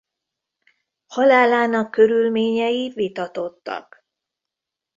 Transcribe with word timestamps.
Halálának 1.07 1.91
körülményei 1.91 2.89
vitatottak. 2.93 4.05